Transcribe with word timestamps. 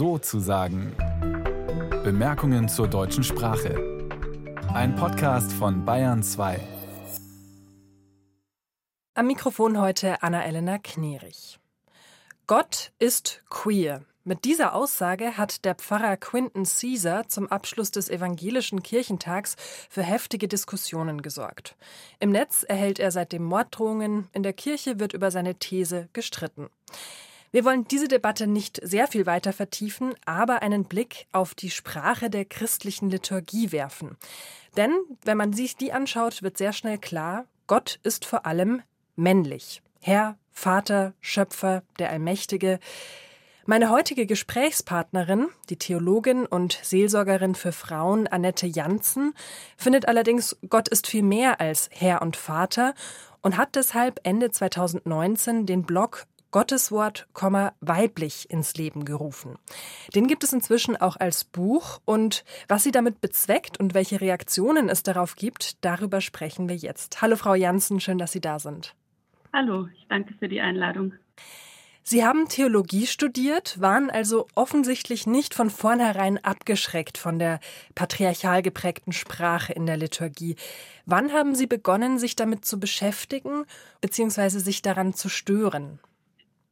so 0.00 0.16
zu 0.16 0.40
sagen. 0.40 0.96
Bemerkungen 2.02 2.70
zur 2.70 2.88
deutschen 2.88 3.22
Sprache. 3.22 4.08
Ein 4.72 4.96
Podcast 4.96 5.52
von 5.52 5.84
Bayern 5.84 6.22
2. 6.22 6.58
Am 9.12 9.26
Mikrofon 9.26 9.78
heute 9.78 10.22
Anna-Elena 10.22 10.78
Knerich. 10.78 11.60
Gott 12.46 12.92
ist 12.98 13.42
queer. 13.50 14.00
Mit 14.24 14.46
dieser 14.46 14.74
Aussage 14.74 15.36
hat 15.36 15.66
der 15.66 15.74
Pfarrer 15.74 16.16
Quinton 16.16 16.64
Caesar 16.64 17.28
zum 17.28 17.48
Abschluss 17.48 17.90
des 17.90 18.08
evangelischen 18.08 18.82
Kirchentags 18.82 19.56
für 19.90 20.02
heftige 20.02 20.48
Diskussionen 20.48 21.20
gesorgt. 21.20 21.76
Im 22.20 22.30
Netz 22.30 22.62
erhält 22.62 23.00
er 23.00 23.10
seitdem 23.10 23.44
Morddrohungen, 23.44 24.28
in 24.32 24.44
der 24.44 24.54
Kirche 24.54 24.98
wird 24.98 25.12
über 25.12 25.30
seine 25.30 25.56
These 25.56 26.08
gestritten. 26.14 26.70
Wir 27.52 27.64
wollen 27.64 27.84
diese 27.88 28.06
Debatte 28.06 28.46
nicht 28.46 28.80
sehr 28.82 29.08
viel 29.08 29.26
weiter 29.26 29.52
vertiefen, 29.52 30.14
aber 30.24 30.62
einen 30.62 30.84
Blick 30.84 31.26
auf 31.32 31.54
die 31.54 31.70
Sprache 31.70 32.30
der 32.30 32.44
christlichen 32.44 33.10
Liturgie 33.10 33.72
werfen. 33.72 34.16
Denn 34.76 34.92
wenn 35.24 35.36
man 35.36 35.52
sich 35.52 35.76
die 35.76 35.92
anschaut, 35.92 36.44
wird 36.44 36.56
sehr 36.56 36.72
schnell 36.72 36.98
klar, 36.98 37.46
Gott 37.66 37.98
ist 38.04 38.24
vor 38.24 38.46
allem 38.46 38.82
männlich. 39.16 39.82
Herr, 40.00 40.38
Vater, 40.52 41.12
Schöpfer, 41.20 41.82
der 41.98 42.10
Allmächtige. 42.10 42.78
Meine 43.66 43.90
heutige 43.90 44.26
Gesprächspartnerin, 44.26 45.48
die 45.68 45.76
Theologin 45.76 46.46
und 46.46 46.78
Seelsorgerin 46.82 47.54
für 47.54 47.72
Frauen 47.72 48.26
Annette 48.28 48.66
Janssen, 48.66 49.34
findet 49.76 50.06
allerdings, 50.06 50.56
Gott 50.68 50.88
ist 50.88 51.06
viel 51.06 51.22
mehr 51.22 51.60
als 51.60 51.90
Herr 51.92 52.22
und 52.22 52.36
Vater 52.36 52.94
und 53.42 53.56
hat 53.56 53.74
deshalb 53.74 54.20
Ende 54.22 54.50
2019 54.50 55.66
den 55.66 55.82
Blog 55.82 56.26
Gotteswort, 56.50 57.28
weiblich 57.80 58.50
ins 58.50 58.74
Leben 58.74 59.04
gerufen. 59.04 59.56
Den 60.14 60.26
gibt 60.26 60.44
es 60.44 60.52
inzwischen 60.52 60.96
auch 60.96 61.16
als 61.16 61.44
Buch 61.44 62.00
und 62.04 62.44
was 62.68 62.82
sie 62.82 62.90
damit 62.90 63.20
bezweckt 63.20 63.78
und 63.78 63.94
welche 63.94 64.20
Reaktionen 64.20 64.88
es 64.88 65.02
darauf 65.02 65.36
gibt, 65.36 65.84
darüber 65.84 66.20
sprechen 66.20 66.68
wir 66.68 66.76
jetzt. 66.76 67.22
Hallo 67.22 67.36
Frau 67.36 67.54
Janssen, 67.54 68.00
schön, 68.00 68.18
dass 68.18 68.32
Sie 68.32 68.40
da 68.40 68.58
sind. 68.58 68.94
Hallo, 69.52 69.88
ich 69.94 70.06
danke 70.08 70.34
für 70.38 70.48
die 70.48 70.60
Einladung. 70.60 71.12
Sie 72.02 72.24
haben 72.24 72.48
Theologie 72.48 73.06
studiert, 73.06 73.80
waren 73.80 74.10
also 74.10 74.48
offensichtlich 74.54 75.26
nicht 75.26 75.54
von 75.54 75.70
vornherein 75.70 76.42
abgeschreckt 76.42 77.18
von 77.18 77.38
der 77.38 77.60
patriarchal 77.94 78.62
geprägten 78.62 79.12
Sprache 79.12 79.72
in 79.72 79.86
der 79.86 79.96
Liturgie. 79.96 80.56
Wann 81.06 81.32
haben 81.32 81.54
Sie 81.54 81.66
begonnen, 81.66 82.18
sich 82.18 82.34
damit 82.36 82.64
zu 82.64 82.80
beschäftigen 82.80 83.64
bzw. 84.00 84.58
sich 84.58 84.82
daran 84.82 85.14
zu 85.14 85.28
stören? 85.28 86.00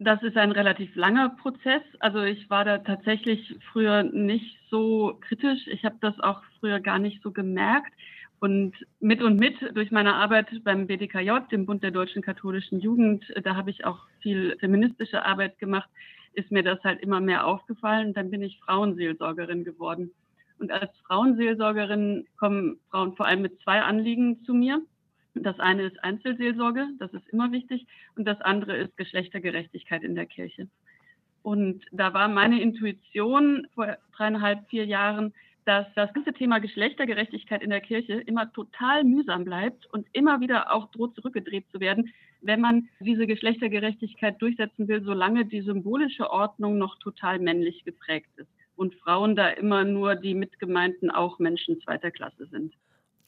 Das 0.01 0.23
ist 0.23 0.37
ein 0.37 0.53
relativ 0.53 0.95
langer 0.95 1.31
Prozess. 1.31 1.83
Also 1.99 2.23
ich 2.23 2.49
war 2.49 2.65
da 2.65 2.79
tatsächlich 2.79 3.57
früher 3.73 4.05
nicht 4.05 4.57
so 4.71 5.19
kritisch. 5.21 5.67
Ich 5.67 5.85
habe 5.85 5.97
das 6.01 6.19
auch 6.21 6.43
früher 6.61 6.79
gar 6.79 7.01
nicht 7.01 7.21
so 7.23 7.33
gemerkt. 7.33 7.93
Und 8.39 8.75
mit 9.01 9.21
und 9.21 9.41
mit 9.41 9.57
durch 9.75 9.91
meine 9.91 10.15
Arbeit 10.15 10.47
beim 10.63 10.87
BDKJ, 10.87 11.49
dem 11.51 11.67
Bund 11.67 11.83
der 11.83 11.91
deutschen 11.91 12.23
katholischen 12.23 12.79
Jugend, 12.79 13.25
da 13.43 13.57
habe 13.57 13.71
ich 13.71 13.85
auch 13.85 14.07
viel 14.21 14.57
feministische 14.61 15.25
Arbeit 15.25 15.59
gemacht, 15.59 15.91
ist 16.33 16.53
mir 16.53 16.62
das 16.62 16.83
halt 16.85 17.01
immer 17.01 17.21
mehr 17.21 17.45
aufgefallen. 17.45 18.15
Dann 18.15 18.31
bin 18.31 18.43
ich 18.43 18.61
Frauenseelsorgerin 18.61 19.65
geworden. 19.65 20.12
Und 20.61 20.71
als 20.71 20.93
Frauenseelsorgerin 21.09 22.27
kommen 22.39 22.79
Frauen 22.91 23.17
vor 23.17 23.27
allem 23.27 23.43
mit 23.43 23.61
zwei 23.62 23.83
Anliegen 23.83 24.45
zu 24.45 24.55
mir. 24.55 24.81
Das 25.34 25.59
eine 25.61 25.84
ist 25.84 26.03
Einzelseelsorge, 26.03 26.89
das 26.98 27.12
ist 27.12 27.29
immer 27.29 27.53
wichtig. 27.53 27.87
Und 28.17 28.25
das 28.25 28.41
andere 28.41 28.77
ist 28.77 28.97
Geschlechtergerechtigkeit 28.97 30.03
in 30.03 30.15
der 30.15 30.27
Kirche. 30.27 30.69
Und 31.43 31.84
da 31.93 32.12
war 32.15 32.29
meine 32.29 32.61
Intuition 32.61 33.67
vor 33.75 33.97
dreieinhalb, 34.17 34.69
vier 34.69 34.84
Jahren, 34.84 35.33
dass 35.65 35.87
das 35.95 36.12
ganze 36.15 36.33
Thema 36.33 36.61
Geschlechtergerechtigkeit 36.61 37.62
in 37.62 37.71
der 37.71 37.83
Kirche 37.83 38.15
immer 38.15 38.53
total 38.53 39.05
mühsam 39.05 39.44
bleibt 39.44 39.87
und 39.93 40.06
immer 40.12 40.41
wieder 40.41 40.72
auch 40.72 40.91
droht 40.91 41.15
zurückgedreht 41.15 41.66
zu 41.71 41.78
werden, 41.78 42.12
wenn 42.41 42.60
man 42.60 42.89
diese 43.00 43.27
Geschlechtergerechtigkeit 43.27 44.41
durchsetzen 44.41 44.89
will, 44.89 45.03
solange 45.03 45.45
die 45.45 45.60
symbolische 45.60 46.31
Ordnung 46.31 46.78
noch 46.78 46.99
total 46.99 47.39
männlich 47.39 47.84
geprägt 47.84 48.31
ist 48.37 48.49
und 48.77 48.95
Frauen 48.95 49.37
da 49.37 49.49
immer 49.49 49.84
nur 49.84 50.15
die 50.15 50.34
mitgemeinten 50.34 51.10
auch 51.10 51.39
Menschen 51.39 51.81
zweiter 51.83 52.10
Klasse 52.10 52.47
sind. 52.47 52.72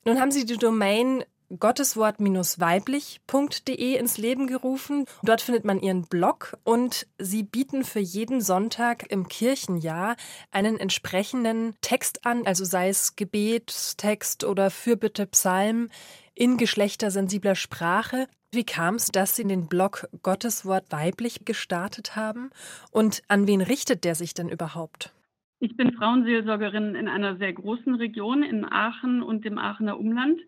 Nun 0.07 0.19
haben 0.19 0.31
Sie 0.31 0.47
die 0.47 0.57
Domain 0.57 1.25
gotteswort-weiblich.de 1.59 3.97
ins 3.97 4.19
Leben 4.19 4.47
gerufen. 4.47 5.07
Dort 5.23 5.43
findet 5.43 5.65
man 5.65 5.81
ihren 5.81 6.07
Blog 6.07 6.57
und 6.65 7.07
sie 7.19 7.43
bieten 7.43 7.85
für 7.85 8.01
jeden 8.01 8.41
Sonntag 8.41 9.11
im 9.11 9.29
Kirchenjahr 9.29 10.17
einen 10.51 10.79
entsprechenden 10.79 11.75
Text 11.81 12.27
an, 12.27 12.47
also 12.47 12.65
sei 12.65 12.89
es 12.89 13.17
Gebetstext 13.17 14.45
oder 14.45 14.71
Fürbitte 14.71 15.27
Psalm 15.27 15.89
in 16.35 16.57
geschlechtersensibler 16.57 17.55
Sprache. 17.55 18.27
Wie 18.53 18.65
kam 18.65 18.97
es, 18.97 19.07
dass 19.07 19.37
Sie 19.37 19.45
den 19.45 19.69
Blog 19.69 20.09
Gotteswort 20.23 20.91
weiblich 20.91 21.45
gestartet 21.45 22.17
haben? 22.17 22.51
Und 22.91 23.23
an 23.29 23.47
wen 23.47 23.61
richtet 23.61 24.05
der 24.05 24.17
sich 24.17 24.35
denn 24.35 24.49
überhaupt? 24.49 25.13
Ich 25.61 25.77
bin 25.77 25.93
Frauenseelsorgerin 25.93 26.95
in 26.95 27.07
einer 27.07 27.37
sehr 27.37 27.53
großen 27.53 27.95
Region 27.95 28.43
in 28.43 28.65
Aachen 28.65 29.23
und 29.23 29.45
dem 29.45 29.59
Aachener 29.59 30.01
Umland. 30.01 30.41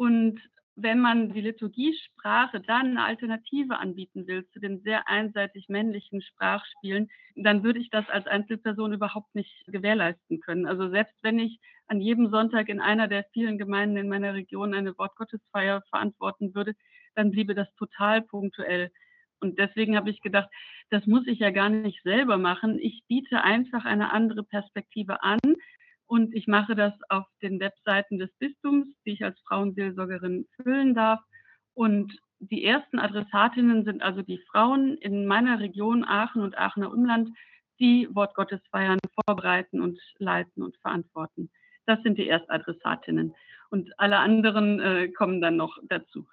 Und 0.00 0.40
wenn 0.76 0.98
man 0.98 1.30
die 1.30 1.42
Liturgiesprache 1.42 2.60
dann 2.60 2.96
eine 2.96 3.04
Alternative 3.04 3.76
anbieten 3.76 4.26
will 4.26 4.48
zu 4.48 4.58
den 4.58 4.80
sehr 4.80 5.06
einseitig 5.08 5.68
männlichen 5.68 6.22
Sprachspielen, 6.22 7.10
dann 7.36 7.62
würde 7.62 7.80
ich 7.80 7.90
das 7.90 8.08
als 8.08 8.26
Einzelperson 8.26 8.94
überhaupt 8.94 9.34
nicht 9.34 9.62
gewährleisten 9.66 10.40
können. 10.40 10.64
Also 10.64 10.88
selbst 10.88 11.16
wenn 11.20 11.38
ich 11.38 11.60
an 11.86 12.00
jedem 12.00 12.30
Sonntag 12.30 12.70
in 12.70 12.80
einer 12.80 13.08
der 13.08 13.26
vielen 13.34 13.58
Gemeinden 13.58 13.98
in 13.98 14.08
meiner 14.08 14.32
Region 14.32 14.72
eine 14.72 14.96
Wortgottesfeier 14.96 15.82
verantworten 15.90 16.54
würde, 16.54 16.72
dann 17.14 17.30
bliebe 17.30 17.54
das 17.54 17.68
total 17.74 18.22
punktuell. 18.22 18.90
Und 19.38 19.58
deswegen 19.58 19.96
habe 19.96 20.08
ich 20.08 20.22
gedacht, 20.22 20.48
das 20.88 21.04
muss 21.04 21.26
ich 21.26 21.40
ja 21.40 21.50
gar 21.50 21.68
nicht 21.68 22.02
selber 22.04 22.38
machen. 22.38 22.78
Ich 22.78 23.04
biete 23.06 23.44
einfach 23.44 23.84
eine 23.84 24.14
andere 24.14 24.44
Perspektive 24.44 25.22
an, 25.22 25.40
und 26.10 26.34
ich 26.34 26.48
mache 26.48 26.74
das 26.74 26.92
auf 27.08 27.24
den 27.40 27.60
Webseiten 27.60 28.18
des 28.18 28.32
Bistums, 28.40 28.88
die 29.06 29.12
ich 29.12 29.24
als 29.24 29.38
Frauenseelsorgerin 29.46 30.44
füllen 30.60 30.92
darf. 30.92 31.20
Und 31.72 32.18
die 32.40 32.64
ersten 32.64 32.98
Adressatinnen 32.98 33.84
sind 33.84 34.02
also 34.02 34.20
die 34.22 34.42
Frauen 34.50 34.96
in 34.98 35.24
meiner 35.26 35.60
Region 35.60 36.02
Aachen 36.02 36.42
und 36.42 36.58
Aachener 36.58 36.90
Umland, 36.90 37.28
die 37.78 38.08
Wortgottesfeiern 38.10 38.98
vorbereiten 39.24 39.80
und 39.80 40.00
leiten 40.18 40.64
und 40.64 40.76
verantworten. 40.78 41.48
Das 41.86 42.02
sind 42.02 42.18
die 42.18 42.26
Erstadressatinnen. 42.26 43.32
Und 43.70 43.96
alle 43.96 44.18
anderen 44.18 44.80
äh, 44.80 45.08
kommen 45.12 45.40
dann 45.40 45.56
noch 45.56 45.78
dazu. 45.84 46.26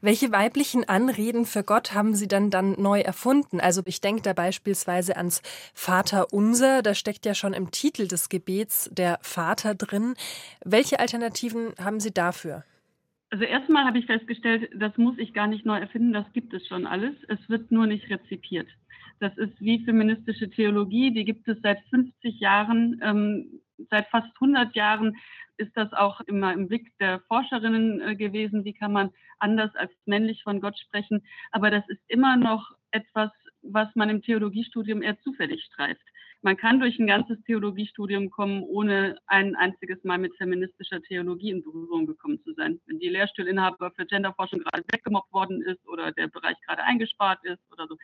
Welche 0.00 0.32
weiblichen 0.32 0.88
Anreden 0.88 1.44
für 1.44 1.62
Gott 1.62 1.94
haben 1.94 2.14
Sie 2.14 2.28
dann 2.28 2.50
dann 2.50 2.72
neu 2.78 3.00
erfunden? 3.00 3.60
Also 3.60 3.82
ich 3.86 4.00
denke 4.00 4.22
da 4.22 4.32
beispielsweise 4.32 5.16
ans 5.16 5.42
Vater 5.74 6.32
unser, 6.32 6.82
da 6.82 6.94
steckt 6.94 7.26
ja 7.26 7.34
schon 7.34 7.52
im 7.52 7.70
Titel 7.70 8.08
des 8.08 8.28
Gebets 8.28 8.90
der 8.92 9.18
Vater 9.22 9.74
drin. 9.74 10.14
Welche 10.64 11.00
Alternativen 11.00 11.74
haben 11.78 12.00
Sie 12.00 12.12
dafür? 12.12 12.64
Also 13.30 13.44
erstmal 13.44 13.84
habe 13.84 13.98
ich 13.98 14.06
festgestellt, 14.06 14.70
das 14.74 14.96
muss 14.96 15.16
ich 15.18 15.32
gar 15.32 15.46
nicht 15.46 15.64
neu 15.64 15.78
erfinden, 15.78 16.12
das 16.12 16.30
gibt 16.32 16.52
es 16.52 16.66
schon 16.66 16.86
alles. 16.86 17.14
Es 17.28 17.38
wird 17.48 17.70
nur 17.70 17.86
nicht 17.86 18.10
rezipiert. 18.10 18.66
Das 19.20 19.36
ist 19.36 19.60
wie 19.60 19.84
feministische 19.84 20.50
Theologie, 20.50 21.12
die 21.12 21.24
gibt 21.24 21.46
es 21.46 21.58
seit 21.62 21.78
50 21.90 22.40
Jahren, 22.40 23.00
ähm, 23.04 23.60
seit 23.90 24.08
fast 24.08 24.28
100 24.40 24.74
Jahren 24.74 25.16
ist 25.56 25.76
das 25.76 25.92
auch 25.92 26.20
immer 26.22 26.52
im 26.52 26.68
Blick 26.68 26.96
der 26.98 27.20
Forscherinnen 27.28 28.00
äh, 28.00 28.16
gewesen. 28.16 28.64
Wie 28.64 28.72
kann 28.72 28.92
man 28.92 29.10
anders 29.38 29.74
als 29.76 29.92
männlich 30.06 30.42
von 30.42 30.60
Gott 30.60 30.78
sprechen? 30.78 31.22
Aber 31.52 31.70
das 31.70 31.88
ist 31.88 32.00
immer 32.08 32.36
noch 32.36 32.74
etwas, 32.90 33.30
was 33.62 33.88
man 33.94 34.08
im 34.08 34.22
Theologiestudium 34.22 35.02
eher 35.02 35.20
zufällig 35.20 35.62
streift. 35.64 36.02
Man 36.42 36.56
kann 36.56 36.80
durch 36.80 36.98
ein 36.98 37.06
ganzes 37.06 37.38
Theologiestudium 37.44 38.30
kommen, 38.30 38.62
ohne 38.62 39.18
ein 39.26 39.54
einziges 39.56 40.02
Mal 40.04 40.16
mit 40.16 40.34
feministischer 40.36 41.02
Theologie 41.02 41.50
in 41.50 41.62
Berührung 41.62 42.06
gekommen 42.06 42.42
zu 42.42 42.54
sein. 42.54 42.80
Wenn 42.86 42.98
die 42.98 43.10
Lehrstuhlinhaber 43.10 43.90
für 43.90 44.06
Genderforschung 44.06 44.60
gerade 44.60 44.82
weggemobbt 44.90 45.32
worden 45.34 45.60
ist 45.60 45.86
oder 45.86 46.12
der 46.12 46.28
Bereich 46.28 46.56
gerade 46.66 46.82
eingespart 46.82 47.44
ist 47.44 47.60
oder 47.70 47.86
so. 47.86 47.96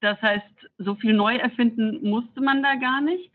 Das 0.00 0.20
heißt, 0.20 0.70
so 0.78 0.96
viel 0.96 1.12
neu 1.12 1.36
erfinden 1.36 2.08
musste 2.08 2.40
man 2.40 2.62
da 2.62 2.74
gar 2.74 3.00
nicht. 3.00 3.30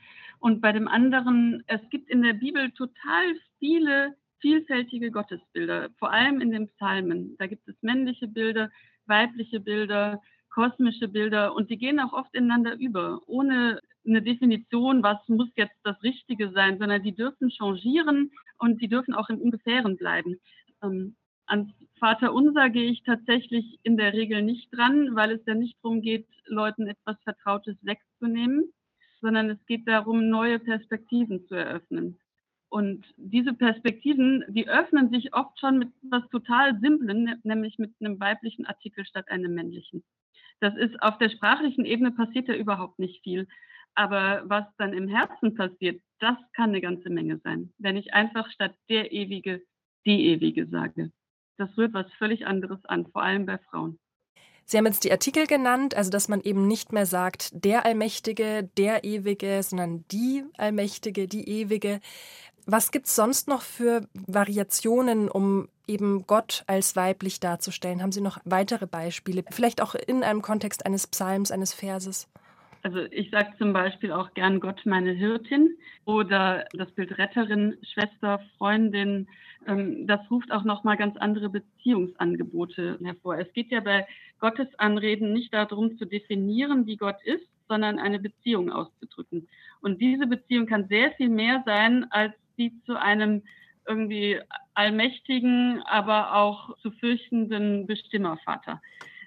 Und 0.45 0.61
bei 0.61 0.71
dem 0.71 0.87
anderen, 0.87 1.63
es 1.65 1.81
gibt 1.89 2.07
in 2.07 2.21
der 2.21 2.33
Bibel 2.33 2.69
total 2.69 3.33
viele 3.57 4.13
vielfältige 4.41 5.09
Gottesbilder, 5.09 5.89
vor 5.97 6.11
allem 6.11 6.39
in 6.39 6.51
den 6.51 6.67
Psalmen. 6.67 7.35
Da 7.39 7.47
gibt 7.47 7.67
es 7.67 7.73
männliche 7.81 8.27
Bilder, 8.27 8.69
weibliche 9.07 9.59
Bilder, 9.59 10.21
kosmische 10.51 11.07
Bilder 11.07 11.55
und 11.55 11.71
die 11.71 11.79
gehen 11.79 11.99
auch 11.99 12.13
oft 12.13 12.31
ineinander 12.35 12.77
über, 12.77 13.21
ohne 13.25 13.79
eine 14.05 14.21
Definition, 14.21 15.01
was 15.01 15.17
muss 15.27 15.49
jetzt 15.55 15.79
das 15.81 15.99
Richtige 16.03 16.51
sein, 16.51 16.77
sondern 16.77 17.01
die 17.01 17.15
dürfen 17.15 17.49
changieren 17.49 18.29
und 18.59 18.79
die 18.83 18.87
dürfen 18.87 19.15
auch 19.15 19.29
im 19.29 19.41
Ungefähren 19.41 19.97
bleiben. 19.97 20.39
Ähm, 20.83 21.15
ans 21.47 21.71
Vater 21.97 22.35
Unser 22.35 22.69
gehe 22.69 22.91
ich 22.91 23.01
tatsächlich 23.01 23.79
in 23.81 23.97
der 23.97 24.13
Regel 24.13 24.43
nicht 24.43 24.69
dran, 24.71 25.15
weil 25.15 25.31
es 25.31 25.41
ja 25.47 25.55
nicht 25.55 25.79
darum 25.81 26.01
geht, 26.01 26.27
Leuten 26.45 26.85
etwas 26.85 27.17
Vertrautes 27.23 27.77
wegzunehmen, 27.81 28.71
sondern 29.25 29.49
es 29.49 29.65
geht 29.65 29.87
darum, 29.87 30.29
neue 30.29 30.59
Perspektiven 30.59 31.47
zu 31.47 31.55
eröffnen. 31.55 32.19
Und 32.69 33.03
diese 33.17 33.53
Perspektiven, 33.53 34.43
die 34.49 34.67
öffnen 34.69 35.09
sich 35.09 35.33
oft 35.33 35.59
schon 35.59 35.79
mit 35.79 35.89
etwas 36.03 36.29
total 36.29 36.79
Simplen, 36.79 37.23
ne, 37.23 37.39
nämlich 37.41 37.79
mit 37.79 37.91
einem 37.99 38.19
weiblichen 38.19 38.67
Artikel 38.67 39.03
statt 39.03 39.29
einem 39.29 39.55
männlichen. 39.55 40.03
Das 40.59 40.75
ist 40.77 41.01
auf 41.01 41.17
der 41.17 41.29
sprachlichen 41.29 41.85
Ebene 41.85 42.11
passiert 42.11 42.47
ja 42.47 42.53
überhaupt 42.53 42.99
nicht 42.99 43.23
viel. 43.23 43.47
Aber 43.95 44.43
was 44.45 44.65
dann 44.77 44.93
im 44.93 45.07
Herzen 45.07 45.55
passiert, 45.55 46.03
das 46.19 46.37
kann 46.53 46.69
eine 46.69 46.81
ganze 46.81 47.09
Menge 47.09 47.39
sein. 47.43 47.73
Wenn 47.79 47.97
ich 47.97 48.13
einfach 48.13 48.47
statt 48.51 48.75
der 48.89 49.11
Ewige 49.11 49.63
die 50.05 50.27
Ewige 50.27 50.67
sage. 50.67 51.11
Das 51.57 51.75
rührt 51.77 51.93
was 51.93 52.11
völlig 52.19 52.45
anderes 52.45 52.83
an, 52.85 53.07
vor 53.07 53.23
allem 53.23 53.47
bei 53.47 53.57
Frauen. 53.57 53.97
Sie 54.65 54.77
haben 54.77 54.85
jetzt 54.87 55.03
die 55.03 55.11
Artikel 55.11 55.45
genannt, 55.45 55.95
also 55.95 56.09
dass 56.09 56.27
man 56.27 56.41
eben 56.41 56.67
nicht 56.67 56.91
mehr 56.91 57.05
sagt 57.05 57.51
der 57.53 57.85
Allmächtige, 57.85 58.67
der 58.77 59.03
Ewige, 59.03 59.61
sondern 59.61 60.05
die 60.11 60.43
Allmächtige, 60.57 61.27
die 61.27 61.47
Ewige. 61.47 61.99
Was 62.65 62.91
gibt 62.91 63.05
es 63.05 63.15
sonst 63.15 63.47
noch 63.47 63.61
für 63.61 64.07
Variationen, 64.25 65.29
um 65.29 65.69
eben 65.87 66.25
Gott 66.25 66.63
als 66.65 66.95
weiblich 66.95 67.39
darzustellen? 67.39 68.01
Haben 68.01 68.11
Sie 68.11 68.21
noch 68.21 68.39
weitere 68.43 68.87
Beispiele? 68.87 69.43
Vielleicht 69.51 69.81
auch 69.81 69.93
in 69.93 70.23
einem 70.23 70.41
Kontext 70.41 70.83
eines 70.83 71.05
Psalms, 71.05 71.51
eines 71.51 71.73
Verses? 71.73 72.27
Also 72.85 72.99
ich 73.09 73.31
sage 73.31 73.51
zum 73.57 73.73
Beispiel 73.73 74.11
auch 74.11 74.35
gern 74.35 74.59
Gott 74.59 74.85
meine 74.85 75.11
Hirtin 75.11 75.75
oder 76.05 76.65
das 76.71 76.91
Bild 76.91 77.17
Retterin, 77.17 77.75
Schwester, 77.81 78.39
Freundin. 78.59 79.27
Ähm, 79.65 80.05
das 80.05 80.19
ruft 80.29 80.51
auch 80.51 80.63
nochmal 80.63 80.95
ganz 80.95 81.17
andere 81.17 81.49
Beziehungsangebote 81.49 82.99
hervor. 83.03 83.39
Es 83.39 83.51
geht 83.53 83.71
ja 83.71 83.79
bei 83.79 84.05
Gottes 84.39 84.67
Anreden 84.77 85.33
nicht 85.33 85.51
darum 85.51 85.97
zu 85.97 86.05
definieren, 86.05 86.85
wie 86.85 86.95
Gott 86.95 87.15
ist, 87.23 87.47
sondern 87.67 87.97
eine 87.97 88.19
Beziehung 88.19 88.71
auszudrücken. 88.71 89.47
Und 89.81 89.99
diese 89.99 90.27
Beziehung 90.27 90.67
kann 90.67 90.87
sehr 90.87 91.11
viel 91.13 91.29
mehr 91.29 91.63
sein 91.65 92.05
als 92.11 92.35
die 92.59 92.71
zu 92.85 93.01
einem 93.01 93.41
irgendwie 93.87 94.39
allmächtigen, 94.75 95.81
aber 95.87 96.35
auch 96.35 96.77
zu 96.83 96.91
fürchtenden 96.91 97.87
Bestimmervater. 97.87 98.79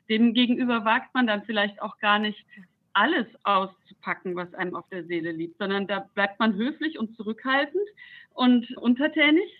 Dem 0.08 0.32
gegenüber 0.32 0.84
wagt 0.84 1.12
man 1.12 1.26
dann 1.26 1.42
vielleicht 1.42 1.82
auch 1.82 1.98
gar 1.98 2.20
nicht 2.20 2.46
alles 2.92 3.26
auszupacken, 3.44 4.36
was 4.36 4.52
einem 4.54 4.74
auf 4.74 4.88
der 4.88 5.04
Seele 5.04 5.32
liegt, 5.32 5.58
sondern 5.58 5.86
da 5.86 6.08
bleibt 6.14 6.38
man 6.38 6.54
höflich 6.54 6.98
und 6.98 7.16
zurückhaltend 7.16 7.88
und 8.34 8.76
untertänig. 8.76 9.50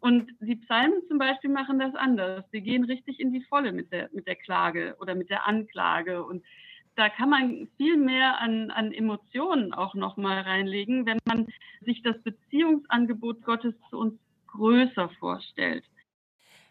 Und 0.00 0.30
die 0.40 0.56
Psalmen 0.56 1.00
zum 1.08 1.18
Beispiel 1.18 1.50
machen 1.50 1.78
das 1.78 1.94
anders. 1.94 2.44
Sie 2.52 2.60
gehen 2.60 2.84
richtig 2.84 3.18
in 3.18 3.32
die 3.32 3.42
Volle 3.42 3.72
mit 3.72 3.90
der, 3.92 4.10
mit 4.12 4.26
der 4.26 4.36
Klage 4.36 4.96
oder 5.00 5.14
mit 5.14 5.30
der 5.30 5.46
Anklage 5.46 6.24
und 6.24 6.44
da 6.96 7.10
kann 7.10 7.28
man 7.28 7.68
viel 7.76 7.96
mehr 7.98 8.40
an, 8.40 8.70
an 8.70 8.92
Emotionen 8.92 9.72
auch 9.74 9.94
nochmal 9.94 10.40
reinlegen, 10.40 11.04
wenn 11.04 11.18
man 11.26 11.46
sich 11.82 12.02
das 12.02 12.18
Beziehungsangebot 12.22 13.42
Gottes 13.44 13.74
zu 13.90 13.98
uns 13.98 14.14
größer 14.46 15.10
vorstellt. 15.20 15.84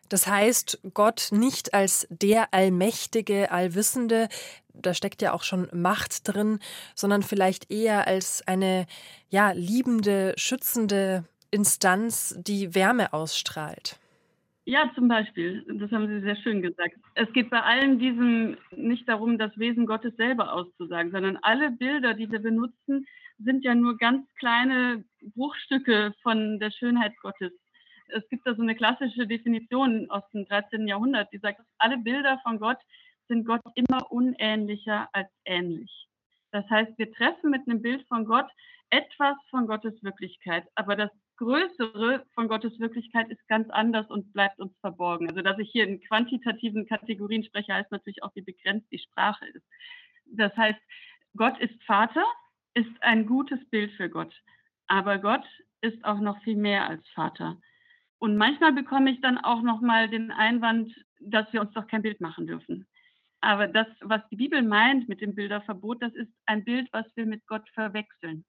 Das 0.09 0.27
heißt, 0.27 0.79
Gott 0.93 1.29
nicht 1.31 1.73
als 1.73 2.07
der 2.09 2.53
Allmächtige, 2.53 3.51
Allwissende, 3.51 4.27
da 4.73 4.93
steckt 4.93 5.21
ja 5.21 5.33
auch 5.33 5.43
schon 5.43 5.67
Macht 5.73 6.27
drin, 6.27 6.59
sondern 6.95 7.23
vielleicht 7.23 7.71
eher 7.71 8.07
als 8.07 8.45
eine 8.47 8.85
ja, 9.29 9.51
liebende, 9.51 10.33
schützende 10.37 11.25
Instanz, 11.51 12.35
die 12.37 12.75
Wärme 12.75 13.13
ausstrahlt. 13.13 13.99
Ja, 14.65 14.91
zum 14.95 15.07
Beispiel. 15.07 15.63
Das 15.79 15.91
haben 15.91 16.07
Sie 16.07 16.21
sehr 16.21 16.35
schön 16.37 16.61
gesagt. 16.63 16.95
Es 17.13 17.31
geht 17.33 17.51
bei 17.51 17.61
allem 17.61 17.99
diesem 17.99 18.57
nicht 18.75 19.07
darum, 19.07 19.37
das 19.37 19.55
Wesen 19.57 19.85
Gottes 19.85 20.15
selber 20.15 20.53
auszusagen, 20.53 21.11
sondern 21.11 21.37
alle 21.43 21.69
Bilder, 21.69 22.15
die 22.15 22.31
wir 22.31 22.39
benutzen, 22.39 23.05
sind 23.37 23.63
ja 23.63 23.75
nur 23.75 23.97
ganz 23.97 24.25
kleine 24.39 25.03
Bruchstücke 25.35 26.13
von 26.23 26.59
der 26.59 26.71
Schönheit 26.71 27.13
Gottes. 27.21 27.51
Es 28.09 28.27
gibt 28.29 28.45
da 28.45 28.55
so 28.55 28.61
eine 28.61 28.75
klassische 28.75 29.27
Definition 29.27 30.09
aus 30.09 30.23
dem 30.31 30.45
13. 30.45 30.87
Jahrhundert, 30.87 31.31
die 31.31 31.39
sagt, 31.39 31.61
alle 31.77 31.97
Bilder 31.97 32.39
von 32.43 32.59
Gott 32.59 32.77
sind 33.27 33.45
Gott 33.45 33.61
immer 33.75 34.11
unähnlicher 34.11 35.09
als 35.13 35.29
ähnlich. 35.45 36.07
Das 36.51 36.69
heißt, 36.69 36.97
wir 36.97 37.11
treffen 37.11 37.49
mit 37.49 37.67
einem 37.67 37.81
Bild 37.81 38.07
von 38.07 38.25
Gott 38.25 38.47
etwas 38.91 39.35
von 39.49 39.67
Gottes 39.67 40.01
Wirklichkeit, 40.03 40.65
aber 40.75 40.95
das 40.95 41.11
Größere 41.37 42.25
von 42.33 42.47
Gottes 42.47 42.79
Wirklichkeit 42.79 43.29
ist 43.29 43.45
ganz 43.49 43.69
anders 43.69 44.09
und 44.09 44.31
bleibt 44.31 44.59
uns 44.59 44.73
verborgen. 44.79 45.27
Also, 45.27 45.41
dass 45.41 45.59
ich 45.59 45.69
hier 45.69 45.85
in 45.85 45.99
quantitativen 45.99 46.85
Kategorien 46.85 47.43
spreche, 47.43 47.73
heißt 47.73 47.91
natürlich 47.91 48.23
auch, 48.23 48.33
wie 48.35 48.41
begrenzt 48.41 48.89
die 48.91 48.99
Sprache 48.99 49.45
ist. 49.47 49.65
Das 50.27 50.55
heißt, 50.55 50.79
Gott 51.35 51.59
ist 51.59 51.83
Vater, 51.83 52.23
ist 52.73 52.91
ein 53.01 53.25
gutes 53.25 53.59
Bild 53.69 53.91
für 53.93 54.09
Gott. 54.09 54.33
Aber 54.87 55.17
Gott 55.17 55.45
ist 55.81 56.03
auch 56.05 56.19
noch 56.19 56.41
viel 56.43 56.55
mehr 56.55 56.87
als 56.87 57.05
Vater. 57.09 57.57
Und 58.25 58.37
manchmal 58.37 58.73
bekomme 58.73 59.11
ich 59.11 59.21
dann 59.21 59.37
auch 59.37 59.61
noch 59.61 59.81
mal 59.81 60.09
den 60.09 60.31
Einwand, 60.31 60.91
dass 61.19 61.45
wir 61.53 61.61
uns 61.61 61.71
doch 61.73 61.85
kein 61.85 62.01
Bild 62.01 62.21
machen 62.21 62.47
dürfen. 62.47 62.87
Aber 63.39 63.67
das, 63.67 63.85
was 64.01 64.27
die 64.31 64.35
Bibel 64.35 64.63
meint 64.63 65.07
mit 65.07 65.21
dem 65.21 65.35
Bilderverbot, 65.35 66.01
das 66.01 66.11
ist 66.15 66.33
ein 66.47 66.63
Bild, 66.63 66.89
was 66.91 67.05
wir 67.13 67.27
mit 67.27 67.45
Gott 67.45 67.69
verwechseln. 67.75 68.43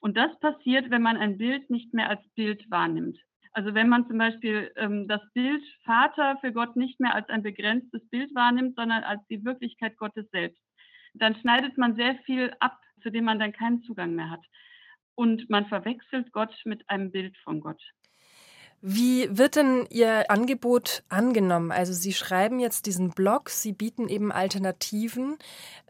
Und 0.00 0.16
das 0.16 0.36
passiert, 0.40 0.90
wenn 0.90 1.02
man 1.02 1.16
ein 1.16 1.38
Bild 1.38 1.70
nicht 1.70 1.94
mehr 1.94 2.08
als 2.08 2.28
Bild 2.34 2.68
wahrnimmt. 2.72 3.16
Also 3.52 3.72
wenn 3.72 3.88
man 3.88 4.04
zum 4.08 4.18
Beispiel 4.18 4.72
ähm, 4.74 5.06
das 5.06 5.22
Bild 5.32 5.62
Vater 5.84 6.36
für 6.40 6.52
Gott 6.52 6.74
nicht 6.74 6.98
mehr 6.98 7.14
als 7.14 7.28
ein 7.28 7.44
begrenztes 7.44 8.04
Bild 8.08 8.34
wahrnimmt, 8.34 8.74
sondern 8.74 9.04
als 9.04 9.24
die 9.28 9.44
Wirklichkeit 9.44 9.96
Gottes 9.96 10.28
selbst, 10.32 10.60
dann 11.12 11.36
schneidet 11.36 11.78
man 11.78 11.94
sehr 11.94 12.16
viel 12.26 12.52
ab, 12.58 12.80
zu 13.00 13.10
dem 13.10 13.26
man 13.26 13.38
dann 13.38 13.52
keinen 13.52 13.80
Zugang 13.84 14.16
mehr 14.16 14.30
hat. 14.30 14.44
Und 15.14 15.48
man 15.50 15.66
verwechselt 15.66 16.32
Gott 16.32 16.52
mit 16.64 16.90
einem 16.90 17.12
Bild 17.12 17.36
von 17.44 17.60
Gott. 17.60 17.80
Wie 18.86 19.26
wird 19.30 19.56
denn 19.56 19.86
Ihr 19.88 20.30
Angebot 20.30 21.04
angenommen? 21.08 21.72
Also 21.72 21.94
Sie 21.94 22.12
schreiben 22.12 22.60
jetzt 22.60 22.84
diesen 22.84 23.12
Blog, 23.12 23.48
Sie 23.48 23.72
bieten 23.72 24.10
eben 24.10 24.30
Alternativen, 24.30 25.38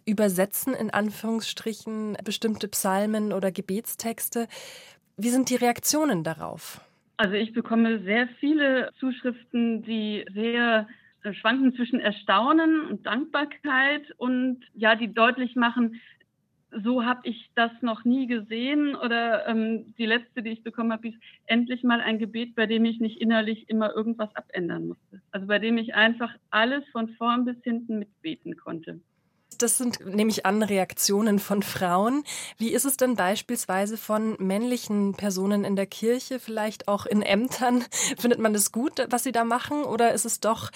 übersetzen 0.06 0.74
in 0.74 0.90
Anführungsstrichen 0.90 2.16
bestimmte 2.24 2.68
Psalmen 2.68 3.32
oder 3.32 3.50
Gebetstexte. 3.50 4.46
Wie 5.16 5.30
sind 5.30 5.50
die 5.50 5.56
Reaktionen 5.56 6.22
darauf? 6.22 6.82
Also 7.16 7.34
ich 7.34 7.52
bekomme 7.52 7.98
sehr 8.04 8.28
viele 8.38 8.90
Zuschriften, 9.00 9.82
die 9.82 10.24
sehr 10.32 10.86
äh, 11.24 11.34
schwanken 11.34 11.74
zwischen 11.74 11.98
Erstaunen 11.98 12.82
und 12.82 13.06
Dankbarkeit 13.06 14.08
und 14.18 14.60
ja, 14.72 14.94
die 14.94 15.12
deutlich 15.12 15.56
machen, 15.56 16.00
so 16.82 17.04
habe 17.04 17.20
ich 17.24 17.50
das 17.54 17.70
noch 17.80 18.04
nie 18.04 18.26
gesehen. 18.26 18.96
Oder 18.96 19.46
ähm, 19.46 19.94
die 19.96 20.06
letzte, 20.06 20.42
die 20.42 20.50
ich 20.50 20.62
bekommen 20.62 20.92
habe, 20.92 21.08
ist 21.08 21.18
endlich 21.46 21.82
mal 21.82 22.00
ein 22.00 22.18
Gebet, 22.18 22.54
bei 22.54 22.66
dem 22.66 22.84
ich 22.84 23.00
nicht 23.00 23.20
innerlich 23.20 23.68
immer 23.68 23.94
irgendwas 23.94 24.34
abändern 24.34 24.88
musste. 24.88 25.22
Also 25.30 25.46
bei 25.46 25.58
dem 25.58 25.78
ich 25.78 25.94
einfach 25.94 26.34
alles 26.50 26.84
von 26.92 27.08
vorn 27.10 27.44
bis 27.44 27.56
hinten 27.62 27.98
mitbeten 27.98 28.56
konnte. 28.56 29.00
Das 29.64 29.78
sind 29.78 30.04
nämlich 30.04 30.44
an 30.44 30.62
Reaktionen 30.62 31.38
von 31.38 31.62
Frauen. 31.62 32.22
Wie 32.58 32.74
ist 32.74 32.84
es 32.84 32.98
denn 32.98 33.16
beispielsweise 33.16 33.96
von 33.96 34.36
männlichen 34.38 35.14
Personen 35.14 35.64
in 35.64 35.74
der 35.74 35.86
Kirche, 35.86 36.38
vielleicht 36.38 36.86
auch 36.86 37.06
in 37.06 37.22
Ämtern? 37.22 37.82
Findet 38.18 38.40
man 38.40 38.52
das 38.52 38.72
gut, 38.72 39.02
was 39.08 39.22
sie 39.22 39.32
da 39.32 39.42
machen? 39.42 39.84
Oder 39.84 40.12
ist 40.12 40.26
es 40.26 40.40
doch, 40.40 40.70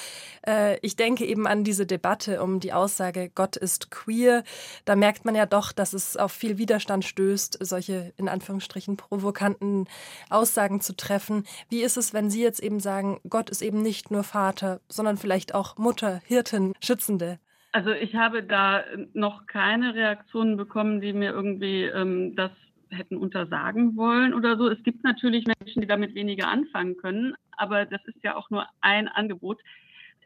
äh, 0.46 0.78
ich 0.80 0.96
denke 0.96 1.26
eben 1.26 1.46
an 1.46 1.64
diese 1.64 1.84
Debatte 1.84 2.42
um 2.42 2.60
die 2.60 2.72
Aussage, 2.72 3.30
Gott 3.34 3.58
ist 3.58 3.90
queer. 3.90 4.42
Da 4.86 4.96
merkt 4.96 5.26
man 5.26 5.34
ja 5.34 5.44
doch, 5.44 5.72
dass 5.72 5.92
es 5.92 6.16
auf 6.16 6.32
viel 6.32 6.56
Widerstand 6.56 7.04
stößt, 7.04 7.58
solche 7.60 8.14
in 8.16 8.26
Anführungsstrichen 8.26 8.96
provokanten 8.96 9.86
Aussagen 10.30 10.80
zu 10.80 10.96
treffen. 10.96 11.46
Wie 11.68 11.82
ist 11.82 11.98
es, 11.98 12.14
wenn 12.14 12.30
Sie 12.30 12.42
jetzt 12.42 12.60
eben 12.60 12.80
sagen, 12.80 13.20
Gott 13.28 13.50
ist 13.50 13.60
eben 13.60 13.82
nicht 13.82 14.10
nur 14.10 14.24
Vater, 14.24 14.80
sondern 14.88 15.18
vielleicht 15.18 15.54
auch 15.54 15.76
Mutter, 15.76 16.22
Hirtin, 16.24 16.72
Schützende? 16.80 17.38
Also 17.78 17.92
ich 17.92 18.16
habe 18.16 18.42
da 18.42 18.82
noch 19.12 19.46
keine 19.46 19.94
Reaktionen 19.94 20.56
bekommen, 20.56 21.00
die 21.00 21.12
mir 21.12 21.30
irgendwie 21.30 21.84
ähm, 21.84 22.34
das 22.34 22.50
hätten 22.90 23.16
untersagen 23.16 23.96
wollen 23.96 24.34
oder 24.34 24.56
so. 24.56 24.68
Es 24.68 24.82
gibt 24.82 25.04
natürlich 25.04 25.46
Menschen, 25.46 25.82
die 25.82 25.86
damit 25.86 26.16
weniger 26.16 26.48
anfangen 26.48 26.96
können, 26.96 27.36
aber 27.52 27.86
das 27.86 28.04
ist 28.06 28.18
ja 28.24 28.34
auch 28.34 28.50
nur 28.50 28.66
ein 28.80 29.06
Angebot. 29.06 29.60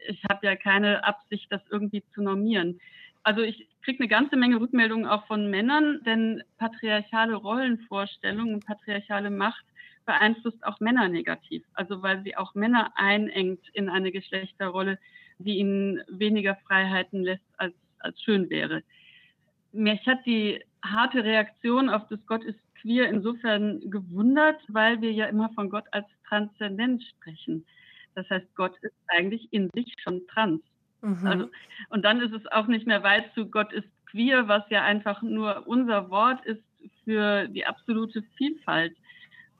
Ich 0.07 0.23
habe 0.27 0.47
ja 0.47 0.55
keine 0.55 1.03
Absicht, 1.03 1.45
das 1.51 1.61
irgendwie 1.69 2.03
zu 2.15 2.23
normieren. 2.23 2.79
Also 3.21 3.41
ich 3.41 3.67
kriege 3.83 3.99
eine 3.99 4.07
ganze 4.07 4.35
Menge 4.35 4.59
Rückmeldungen 4.59 5.05
auch 5.05 5.27
von 5.27 5.51
Männern, 5.51 6.01
denn 6.07 6.41
patriarchale 6.57 7.35
Rollenvorstellungen 7.35 8.61
patriarchale 8.61 9.29
Macht 9.29 9.65
beeinflusst 10.07 10.65
auch 10.65 10.79
Männer 10.79 11.07
negativ. 11.07 11.63
Also 11.75 12.01
weil 12.01 12.23
sie 12.23 12.35
auch 12.35 12.55
Männer 12.55 12.93
einengt 12.95 13.61
in 13.73 13.89
eine 13.89 14.11
Geschlechterrolle, 14.11 14.97
die 15.43 15.57
ihnen 15.57 16.01
weniger 16.07 16.55
Freiheiten 16.67 17.23
lässt, 17.23 17.45
als, 17.57 17.73
als 17.99 18.21
schön 18.21 18.49
wäre. 18.49 18.83
Mich 19.71 20.05
hat 20.07 20.25
die 20.25 20.63
harte 20.83 21.23
Reaktion 21.23 21.89
auf 21.89 22.07
das 22.09 22.19
Gott 22.25 22.43
ist 22.43 22.59
queer 22.81 23.09
insofern 23.09 23.79
gewundert, 23.89 24.61
weil 24.67 25.01
wir 25.01 25.11
ja 25.11 25.25
immer 25.25 25.49
von 25.55 25.69
Gott 25.69 25.85
als 25.91 26.05
Transzendenz 26.27 27.03
sprechen. 27.05 27.65
Das 28.15 28.29
heißt, 28.29 28.53
Gott 28.55 28.75
ist 28.81 28.93
eigentlich 29.07 29.47
in 29.51 29.69
sich 29.73 29.95
schon 30.03 30.27
trans. 30.27 30.61
Mhm. 31.01 31.25
Also, 31.25 31.49
und 31.89 32.03
dann 32.03 32.21
ist 32.21 32.33
es 32.33 32.45
auch 32.51 32.67
nicht 32.67 32.85
mehr 32.85 33.03
weit 33.03 33.33
zu 33.33 33.47
Gott 33.47 33.73
ist 33.73 33.87
queer, 34.05 34.47
was 34.47 34.63
ja 34.69 34.83
einfach 34.83 35.21
nur 35.21 35.67
unser 35.67 36.09
Wort 36.09 36.45
ist 36.45 36.61
für 37.03 37.47
die 37.47 37.65
absolute 37.65 38.23
Vielfalt. 38.37 38.95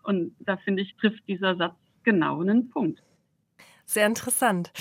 Und 0.04 0.36
da 0.40 0.58
finde 0.58 0.84
ich, 0.84 0.96
trifft 0.98 1.28
dieser 1.28 1.56
Satz 1.56 1.75
genau 2.04 2.42
einen 2.42 2.70
Punkt. 2.70 3.02
Sehr 3.86 4.06
interessant. 4.06 4.72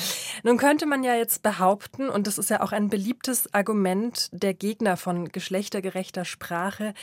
Nun 0.42 0.56
könnte 0.56 0.86
man 0.86 1.02
ja 1.02 1.14
jetzt 1.14 1.42
behaupten, 1.42 2.08
und 2.08 2.26
das 2.26 2.38
ist 2.38 2.50
ja 2.50 2.60
auch 2.62 2.72
ein 2.72 2.88
beliebtes 2.88 3.52
Argument 3.54 4.28
der 4.32 4.54
Gegner 4.54 4.96
von 4.96 5.28
geschlechtergerechter 5.28 6.24
Sprache, 6.24 6.94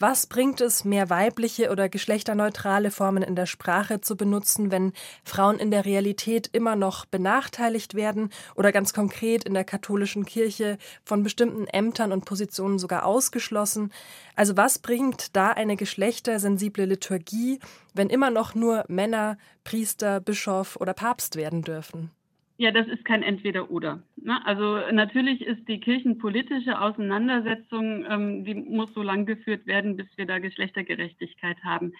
was 0.00 0.26
bringt 0.26 0.60
es, 0.60 0.84
mehr 0.84 1.08
weibliche 1.08 1.70
oder 1.70 1.88
geschlechterneutrale 1.88 2.90
Formen 2.90 3.22
in 3.22 3.36
der 3.36 3.46
Sprache 3.46 4.00
zu 4.00 4.16
benutzen, 4.16 4.72
wenn 4.72 4.92
Frauen 5.22 5.58
in 5.58 5.70
der 5.70 5.84
Realität 5.84 6.50
immer 6.52 6.74
noch 6.74 7.06
benachteiligt 7.06 7.94
werden 7.94 8.30
oder 8.56 8.72
ganz 8.72 8.92
konkret 8.92 9.44
in 9.44 9.54
der 9.54 9.64
katholischen 9.64 10.26
Kirche 10.26 10.78
von 11.04 11.22
bestimmten 11.22 11.68
Ämtern 11.68 12.12
und 12.12 12.24
Positionen 12.24 12.80
sogar 12.80 13.06
ausgeschlossen? 13.06 13.92
Also 14.34 14.56
was 14.56 14.80
bringt 14.80 15.36
da 15.36 15.50
eine 15.50 15.76
geschlechtersensible 15.76 16.86
Liturgie, 16.86 17.60
wenn 17.94 18.10
immer 18.10 18.30
noch 18.30 18.56
nur 18.56 18.84
Männer 18.88 19.38
Priester, 19.62 20.18
Bischof 20.18 20.76
oder 20.76 20.92
Papst 20.92 21.36
werden 21.36 21.62
dürfen? 21.62 22.10
Ja, 22.56 22.70
das 22.70 22.86
ist 22.86 23.04
kein 23.04 23.24
Entweder-Oder. 23.24 24.02
Ne? 24.16 24.46
Also 24.46 24.78
natürlich 24.92 25.42
ist 25.42 25.66
die 25.66 25.80
kirchenpolitische 25.80 26.80
Auseinandersetzung, 26.80 28.04
ähm, 28.08 28.44
die 28.44 28.54
muss 28.54 28.94
so 28.94 29.02
lang 29.02 29.26
geführt 29.26 29.66
werden, 29.66 29.96
bis 29.96 30.06
wir 30.16 30.26
da 30.26 30.38
Geschlechtergerechtigkeit 30.38 31.56
haben. 31.64 31.92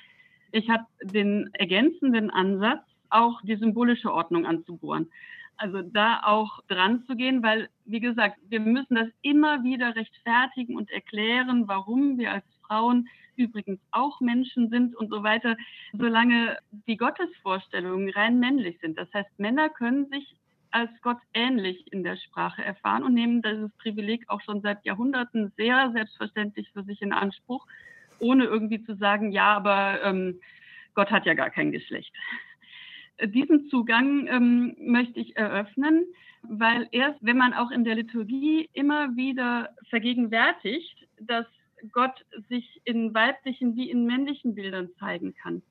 Ich 0.53 0.71
habe 0.71 0.85
den 1.03 1.51
ergänzenden 1.55 2.31
Ansatz, 2.31 2.85
auch 3.11 3.43
die 3.43 3.57
symbolische 3.57 4.13
Ordnung 4.13 4.47
anzubohren. 4.47 5.11
Also 5.57 5.83
da 5.83 6.21
auch 6.25 6.61
dran 6.69 7.05
zu 7.07 7.17
gehen, 7.17 7.43
weil, 7.43 7.69
wie 7.85 8.01
gesagt, 8.01 8.39
wir 8.49 8.61
müssen 8.61 8.95
das 8.95 9.09
immer 9.23 9.65
wieder 9.65 9.97
rechtfertigen 9.97 10.77
und 10.77 10.91
erklären, 10.91 11.67
warum 11.67 12.19
wir 12.19 12.33
als 12.33 12.45
Frauen 12.67 13.09
übrigens 13.37 13.81
auch 13.91 14.21
Menschen 14.21 14.69
sind 14.71 14.95
und 14.95 15.11
so 15.11 15.25
weiter, 15.25 15.57
solange 15.93 16.57
die 16.87 16.97
Gottesvorstellungen 16.97 18.11
rein 18.11 18.39
männlich 18.39 18.79
sind. 18.81 18.97
Das 18.97 19.13
heißt, 19.13 19.31
Männer 19.39 19.69
können 19.69 20.07
sich 20.07 20.35
als 20.75 20.91
Gott 21.03 21.19
ähnlich 21.33 21.93
in 21.93 22.03
der 22.03 22.17
Sprache 22.17 22.65
erfahren 22.65 23.05
und 23.05 23.15
nehmen 23.15 23.43
dieses 23.43 23.71
Privileg 23.79 24.25
auch 24.29 24.41
schon 24.41 24.61
seit 24.61 24.85
Jahrhunderten 24.85 25.53
sehr 25.57 25.93
selbstverständlich 25.93 26.69
für 26.73 26.83
sich 26.83 27.01
in 27.01 27.13
Anspruch, 27.13 27.65
ohne 28.19 28.45
irgendwie 28.45 28.83
zu 28.83 28.97
sagen, 28.97 29.31
ja, 29.31 29.55
aber 29.55 30.03
ähm, 30.03 30.41
Gott 30.95 31.13
hat 31.13 31.27
ja 31.27 31.35
gar 31.35 31.51
kein 31.51 31.71
Geschlecht. 31.71 32.13
Diesen 33.23 33.69
Zugang 33.69 34.27
ähm, 34.27 34.75
möchte 34.81 35.21
ich 35.21 35.37
eröffnen, 35.37 36.07
weil 36.43 36.89
erst 36.91 37.19
wenn 37.21 37.37
man 37.37 37.55
auch 37.55 37.71
in 37.71 37.85
der 37.85 37.95
Liturgie 37.95 38.69
immer 38.73 39.15
wieder 39.15 39.71
vergegenwärtigt, 39.91 41.07
dass 41.21 41.47
Gott 41.93 42.25
sich 42.49 42.81
in 42.85 43.15
weiblichen 43.15 43.77
wie 43.77 43.91
in 43.91 44.07
männlichen 44.07 44.57
Bildern 44.57 44.91
zeigen 44.99 45.35
kann, 45.37 45.63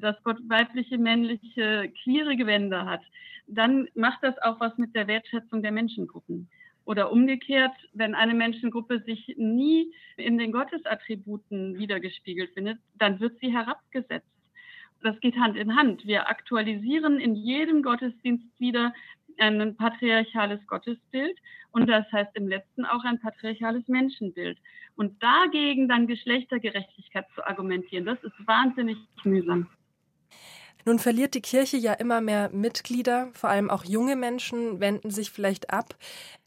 dass 0.00 0.22
Gott 0.22 0.38
weibliche, 0.48 0.98
männliche, 0.98 1.92
queere 2.02 2.36
Gewänder 2.36 2.86
hat, 2.86 3.02
dann 3.46 3.88
macht 3.94 4.22
das 4.22 4.36
auch 4.42 4.60
was 4.60 4.76
mit 4.78 4.94
der 4.94 5.06
Wertschätzung 5.06 5.62
der 5.62 5.72
Menschengruppen. 5.72 6.48
Oder 6.84 7.12
umgekehrt, 7.12 7.74
wenn 7.92 8.14
eine 8.14 8.34
Menschengruppe 8.34 9.00
sich 9.00 9.34
nie 9.36 9.92
in 10.16 10.38
den 10.38 10.52
Gottesattributen 10.52 11.78
wiedergespiegelt 11.78 12.50
findet, 12.54 12.78
dann 12.98 13.20
wird 13.20 13.38
sie 13.40 13.52
herabgesetzt. 13.52 14.26
Das 15.02 15.18
geht 15.20 15.36
Hand 15.36 15.56
in 15.56 15.76
Hand. 15.76 16.06
Wir 16.06 16.28
aktualisieren 16.28 17.20
in 17.20 17.34
jedem 17.34 17.82
Gottesdienst 17.82 18.58
wieder 18.58 18.92
ein 19.38 19.76
patriarchales 19.76 20.66
Gottesbild 20.66 21.38
und 21.70 21.88
das 21.88 22.10
heißt 22.10 22.34
im 22.34 22.48
letzten 22.48 22.84
auch 22.84 23.04
ein 23.04 23.20
patriarchales 23.20 23.86
Menschenbild. 23.86 24.58
Und 24.96 25.22
dagegen 25.22 25.88
dann 25.88 26.06
Geschlechtergerechtigkeit 26.06 27.26
zu 27.34 27.46
argumentieren, 27.46 28.06
das 28.06 28.22
ist 28.24 28.34
wahnsinnig 28.46 28.96
mühsam. 29.24 29.68
Nun 30.84 30.98
verliert 30.98 31.34
die 31.34 31.42
Kirche 31.42 31.76
ja 31.76 31.92
immer 31.92 32.20
mehr 32.20 32.50
Mitglieder, 32.50 33.28
vor 33.34 33.50
allem 33.50 33.68
auch 33.68 33.84
junge 33.84 34.16
Menschen 34.16 34.80
wenden 34.80 35.10
sich 35.10 35.30
vielleicht 35.30 35.70
ab. 35.70 35.96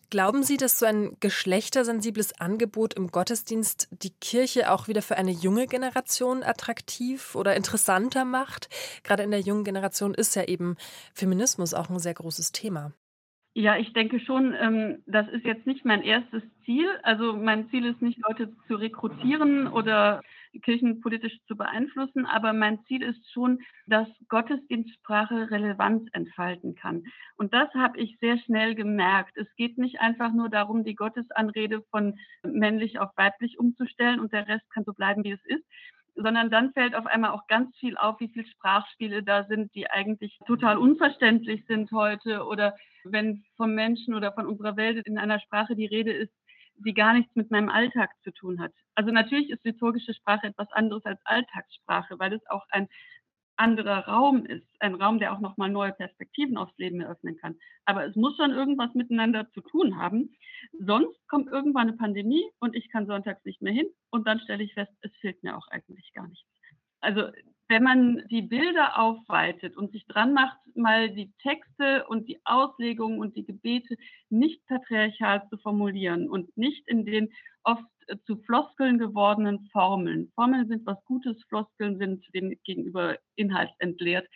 Glauben 0.09 0.43
Sie, 0.43 0.57
dass 0.57 0.77
so 0.77 0.85
ein 0.85 1.15
geschlechtersensibles 1.21 2.39
Angebot 2.41 2.95
im 2.95 3.11
Gottesdienst 3.11 3.87
die 4.03 4.11
Kirche 4.19 4.69
auch 4.69 4.89
wieder 4.89 5.01
für 5.01 5.15
eine 5.17 5.31
junge 5.31 5.67
Generation 5.67 6.43
attraktiv 6.43 7.33
oder 7.33 7.55
interessanter 7.55 8.25
macht? 8.25 8.67
Gerade 9.03 9.23
in 9.23 9.31
der 9.31 9.39
jungen 9.39 9.63
Generation 9.63 10.13
ist 10.13 10.35
ja 10.35 10.43
eben 10.43 10.75
Feminismus 11.13 11.73
auch 11.73 11.89
ein 11.89 11.99
sehr 11.99 12.13
großes 12.13 12.51
Thema. 12.51 12.91
Ja, 13.53 13.77
ich 13.77 13.93
denke 13.93 14.19
schon, 14.19 14.53
ähm, 14.53 15.03
das 15.07 15.29
ist 15.29 15.45
jetzt 15.45 15.65
nicht 15.65 15.85
mein 15.85 16.03
erstes 16.03 16.43
Ziel. 16.65 16.87
Also 17.03 17.33
mein 17.33 17.69
Ziel 17.69 17.85
ist 17.85 18.01
nicht, 18.01 18.19
Leute 18.27 18.53
zu 18.67 18.75
rekrutieren 18.75 19.67
oder 19.67 20.21
kirchenpolitisch 20.59 21.37
zu 21.47 21.55
beeinflussen, 21.55 22.25
aber 22.25 22.53
mein 22.53 22.83
Ziel 22.85 23.03
ist 23.03 23.31
schon, 23.31 23.59
dass 23.87 24.07
Gottesdienstsprache 24.27 25.49
Relevanz 25.51 26.09
entfalten 26.13 26.75
kann. 26.75 27.03
Und 27.37 27.53
das 27.53 27.73
habe 27.73 27.99
ich 27.99 28.17
sehr 28.19 28.37
schnell 28.39 28.75
gemerkt. 28.75 29.37
Es 29.37 29.47
geht 29.55 29.77
nicht 29.77 29.99
einfach 29.99 30.33
nur 30.33 30.49
darum, 30.49 30.83
die 30.83 30.95
Gottesanrede 30.95 31.81
von 31.91 32.17
männlich 32.43 32.99
auf 32.99 33.09
weiblich 33.15 33.59
umzustellen 33.59 34.19
und 34.19 34.33
der 34.33 34.47
Rest 34.47 34.69
kann 34.71 34.83
so 34.83 34.93
bleiben, 34.93 35.23
wie 35.23 35.31
es 35.31 35.45
ist, 35.45 35.63
sondern 36.15 36.49
dann 36.49 36.73
fällt 36.73 36.95
auf 36.95 37.05
einmal 37.05 37.31
auch 37.31 37.47
ganz 37.47 37.75
viel 37.77 37.97
auf, 37.97 38.19
wie 38.19 38.29
viele 38.29 38.45
Sprachspiele 38.45 39.23
da 39.23 39.45
sind, 39.45 39.73
die 39.75 39.89
eigentlich 39.89 40.37
total 40.45 40.77
unverständlich 40.77 41.65
sind 41.67 41.91
heute 41.91 42.45
oder 42.45 42.75
wenn 43.03 43.43
vom 43.55 43.73
Menschen 43.73 44.13
oder 44.13 44.33
von 44.33 44.45
unserer 44.45 44.75
Welt 44.75 45.05
in 45.07 45.17
einer 45.17 45.39
Sprache 45.39 45.75
die 45.75 45.85
Rede 45.85 46.11
ist, 46.11 46.33
die 46.83 46.93
gar 46.93 47.13
nichts 47.13 47.35
mit 47.35 47.51
meinem 47.51 47.69
Alltag 47.69 48.11
zu 48.23 48.31
tun 48.31 48.59
hat. 48.59 48.73
Also 48.95 49.11
natürlich 49.11 49.49
ist 49.49 49.63
liturgische 49.63 50.13
Sprache 50.13 50.47
etwas 50.47 50.71
anderes 50.71 51.05
als 51.05 51.19
Alltagssprache, 51.25 52.19
weil 52.19 52.33
es 52.33 52.45
auch 52.49 52.65
ein 52.69 52.87
anderer 53.57 54.07
Raum 54.07 54.45
ist, 54.45 54.65
ein 54.79 54.95
Raum, 54.95 55.19
der 55.19 55.33
auch 55.33 55.39
nochmal 55.39 55.69
neue 55.69 55.93
Perspektiven 55.93 56.57
aufs 56.57 56.77
Leben 56.77 56.99
eröffnen 56.99 57.37
kann. 57.37 57.55
Aber 57.85 58.05
es 58.05 58.15
muss 58.15 58.35
schon 58.35 58.51
irgendwas 58.51 58.93
miteinander 58.95 59.49
zu 59.51 59.61
tun 59.61 59.97
haben. 59.97 60.35
Sonst 60.79 61.27
kommt 61.27 61.47
irgendwann 61.47 61.89
eine 61.89 61.97
Pandemie 61.97 62.43
und 62.59 62.75
ich 62.75 62.89
kann 62.89 63.05
sonntags 63.05 63.45
nicht 63.45 63.61
mehr 63.61 63.73
hin 63.73 63.87
und 64.09 64.27
dann 64.27 64.39
stelle 64.39 64.63
ich 64.63 64.73
fest, 64.73 64.91
es 65.01 65.11
fehlt 65.17 65.43
mir 65.43 65.55
auch 65.57 65.67
eigentlich 65.67 66.11
gar 66.13 66.27
nichts. 66.27 66.47
Also 67.01 67.29
wenn 67.71 67.83
man 67.83 68.21
die 68.29 68.41
Bilder 68.41 68.99
aufweitet 68.99 69.77
und 69.77 69.93
sich 69.93 70.05
dran 70.05 70.33
macht, 70.33 70.57
mal 70.75 71.09
die 71.09 71.31
Texte 71.41 72.05
und 72.05 72.27
die 72.27 72.37
Auslegungen 72.43 73.21
und 73.21 73.37
die 73.37 73.45
Gebete 73.45 73.95
nicht 74.29 74.65
patriarchal 74.67 75.47
zu 75.47 75.57
formulieren 75.57 76.29
und 76.29 76.57
nicht 76.57 76.85
in 76.89 77.05
den 77.05 77.29
oft 77.63 77.85
zu 78.25 78.35
Floskeln 78.35 78.99
gewordenen 78.99 79.69
Formeln. 79.71 80.33
Formeln 80.35 80.67
sind 80.67 80.85
was 80.85 81.01
Gutes, 81.05 81.41
Floskeln 81.47 81.97
sind 81.97 82.25
dem 82.35 82.53
gegenüber 82.65 83.17
inhaltsentleert. 83.35 84.27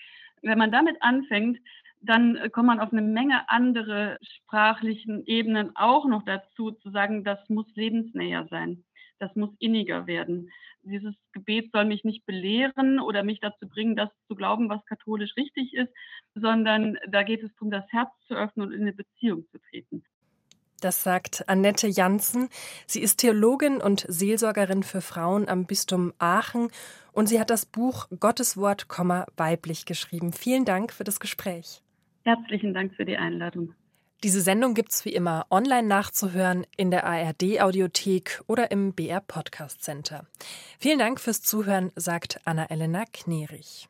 Wenn 0.41 0.57
man 0.57 0.71
damit 0.71 0.95
anfängt, 1.01 1.59
dann 1.99 2.39
kommt 2.53 2.67
man 2.67 2.79
auf 2.79 2.93
eine 2.93 3.01
Menge 3.01 3.49
andere 3.49 4.17
sprachlichen 4.21 5.25
Ebenen 5.25 5.75
auch 5.75 6.05
noch 6.05 6.23
dazu, 6.23 6.71
zu 6.71 6.89
sagen, 6.89 7.25
das 7.25 7.49
muss 7.49 7.67
lebensnäher 7.75 8.47
sein 8.49 8.85
das 9.19 9.36
muss 9.36 9.50
inniger 9.60 10.07
werden. 10.07 10.51
Dieses 10.84 11.15
Gebet 11.31 11.72
soll 11.72 11.86
mich 11.86 12.03
nicht 12.03 12.25
belehren 12.25 13.00
oder 13.00 13.24
mich 13.24 13.39
dazu 13.39 13.67
bringen, 13.67 13.95
das 13.95 14.10
zu 14.27 14.36
glauben, 14.36 14.69
was 14.69 14.86
katholisch 14.86 15.36
richtig 15.36 15.74
ist, 15.74 15.91
sondern 16.36 16.98
da 17.07 17.24
geht 17.24 17.43
es 17.43 17.51
darum, 17.55 17.72
das 17.72 17.86
Herz 17.91 18.10
zu 18.27 18.36
öffnen 18.36 18.67
und 18.67 18.74
in 18.74 18.81
eine 18.81 18.93
Beziehung 18.93 19.45
zu 19.51 19.57
treten. 19.69 20.03
Das 20.81 21.03
sagt 21.03 21.48
Annette 21.48 21.88
Janssen. 21.88 22.50
Sie 22.86 23.01
ist 23.01 23.17
Theologin 23.17 23.77
und 23.77 24.05
Seelsorgerin 24.07 24.84
für 24.84 25.01
Frauen 25.01 25.48
am 25.48 25.65
Bistum 25.65 26.13
Aachen 26.19 26.69
und 27.12 27.27
sie 27.27 27.39
hat 27.39 27.50
das 27.50 27.65
Buch 27.65 28.07
Gottes 28.19 28.57
Wort, 28.57 28.88
weiblich 29.38 29.86
geschrieben. 29.86 30.34
Vielen 30.34 30.65
Dank 30.65 30.91
für 30.93 31.03
das 31.03 31.19
Gespräch. 31.19 31.81
Herzlichen 32.24 32.74
Dank 32.74 32.93
für 32.95 33.05
die 33.05 33.17
Einladung. 33.17 33.74
Diese 34.24 34.41
Sendung 34.41 34.74
gibt 34.74 34.91
es 34.91 35.05
wie 35.05 35.13
immer 35.13 35.45
online 35.51 35.88
nachzuhören 35.88 36.65
in 36.77 36.89
der 36.89 37.05
ARD 37.05 37.62
Audiothek 37.62 38.41
oder 38.48 38.72
im 38.72 38.93
BR 38.93 39.22
Podcast 39.22 39.84
Center. 39.84 40.25
Vielen 40.79 41.00
Dank 41.00 41.19
fürs 41.19 41.41
Zuhören, 41.41 41.91
sagt 41.95 42.39
Anna-Elena 42.45 43.03
Knerich. 43.12 43.84